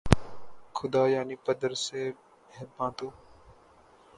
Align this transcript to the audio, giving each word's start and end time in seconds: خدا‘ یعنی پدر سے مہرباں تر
خدا‘ 0.75 1.03
یعنی 1.07 1.35
پدر 1.45 1.71
سے 1.85 2.01
مہرباں 2.47 2.91
تر 2.97 3.05